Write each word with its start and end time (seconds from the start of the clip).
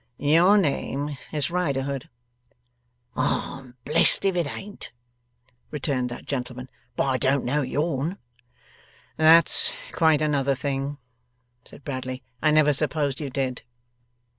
'Your 0.17 0.57
name 0.57 1.15
is 1.31 1.51
Riderhood.' 1.51 2.09
'I'm 3.15 3.75
blest 3.85 4.25
if 4.25 4.35
it 4.35 4.47
ain't,' 4.51 4.91
returned 5.69 6.09
that 6.09 6.25
gentleman. 6.25 6.69
'But 6.95 7.03
I 7.07 7.17
don't 7.19 7.45
know 7.45 7.61
your'n.' 7.61 8.17
'That's 9.17 9.75
quite 9.91 10.23
another 10.23 10.55
thing,' 10.55 10.97
said 11.63 11.83
Bradley. 11.83 12.23
'I 12.41 12.49
never 12.49 12.73
supposed 12.73 13.19
you 13.21 13.29
did. 13.29 13.61